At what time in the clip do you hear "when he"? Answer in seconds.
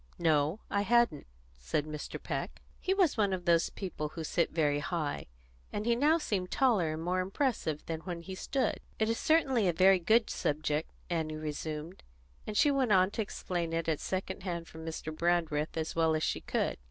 7.99-8.33